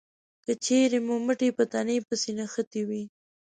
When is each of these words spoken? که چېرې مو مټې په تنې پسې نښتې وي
که 0.43 0.53
چېرې 0.65 0.99
مو 1.05 1.15
مټې 1.25 1.49
په 1.57 1.63
تنې 1.71 1.97
پسې 2.07 2.29
نښتې 2.37 2.81
وي 2.87 3.03